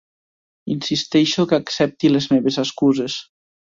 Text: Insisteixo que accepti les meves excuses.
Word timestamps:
Insisteixo 0.75 1.45
que 1.51 1.59
accepti 1.65 2.11
les 2.15 2.29
meves 2.33 2.59
excuses. 2.65 3.19